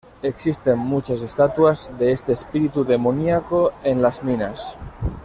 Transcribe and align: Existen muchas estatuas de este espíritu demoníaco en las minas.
Existen 0.23 0.79
muchas 0.79 1.21
estatuas 1.21 1.91
de 1.99 2.11
este 2.11 2.33
espíritu 2.33 2.83
demoníaco 2.83 3.71
en 3.83 4.01
las 4.01 4.23
minas. 4.23 4.75